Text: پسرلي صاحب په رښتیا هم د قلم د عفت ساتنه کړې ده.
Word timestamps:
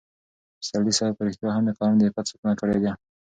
پسرلي 0.59 0.93
صاحب 0.97 1.13
په 1.17 1.23
رښتیا 1.27 1.49
هم 1.53 1.63
د 1.67 1.71
قلم 1.77 1.95
د 1.97 2.03
عفت 2.09 2.25
ساتنه 2.31 2.53
کړې 2.59 2.77
ده. 2.83 2.91